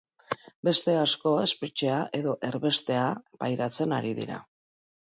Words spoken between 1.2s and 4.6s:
espetxea edo erbestea pairatzen ari dira.